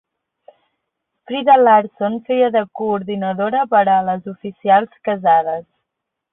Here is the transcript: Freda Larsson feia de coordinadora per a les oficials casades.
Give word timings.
Freda 1.25 1.57
Larsson 1.65 2.17
feia 2.31 2.49
de 2.57 2.65
coordinadora 2.81 3.63
per 3.77 3.85
a 3.99 4.01
les 4.11 4.35
oficials 4.35 5.01
casades. 5.11 5.67